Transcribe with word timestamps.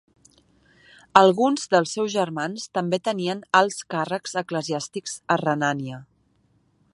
Alguns 1.19 1.67
dels 1.75 1.93
seus 1.97 2.09
germans 2.15 2.65
també 2.79 3.01
tenien 3.09 3.45
alts 3.61 3.77
càrrecs 3.95 4.35
eclesiàstics 4.43 5.15
a 5.37 5.39
Renània. 5.45 6.01